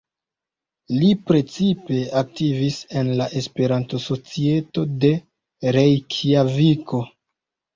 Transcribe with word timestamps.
Li 1.01 1.09
precipe 1.31 1.99
aktivis 2.21 2.79
en 3.01 3.11
la 3.19 3.27
Esperanto-societo 3.43 4.87
de 5.05 5.13
Rejkjaviko. 5.79 7.05